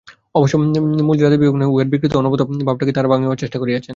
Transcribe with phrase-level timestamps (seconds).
[0.35, 0.55] অবশ্য
[1.01, 3.89] মূল জাতিবিভাগকে নহে, উহার বিকৃত ও অবনত ভাবটাকেই তাঁহারা ভাঙিবার চেষ্টা করিয়াছিলেন।